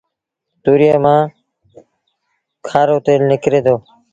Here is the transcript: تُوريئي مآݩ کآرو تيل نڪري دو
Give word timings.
تُوريئي 0.63 0.97
مآݩ 1.03 1.23
کآرو 2.65 2.97
تيل 3.05 3.21
نڪري 3.31 3.59
دو 3.65 3.75